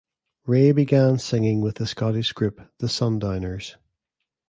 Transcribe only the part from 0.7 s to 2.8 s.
began singing with the Scottish Group